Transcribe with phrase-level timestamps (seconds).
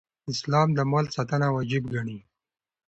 [0.31, 2.19] اسلام د مال ساتنه واجب ګڼي